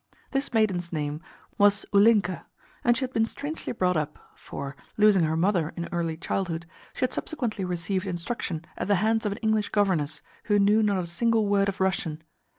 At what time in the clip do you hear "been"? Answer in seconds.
3.13-3.27